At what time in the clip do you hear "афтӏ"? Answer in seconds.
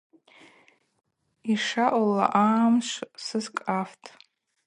3.79-4.07